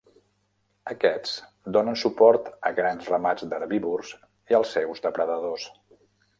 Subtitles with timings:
[0.93, 1.33] Aquests
[1.77, 5.71] donen suport a grans ramats d'herbívors i als seus depredadors.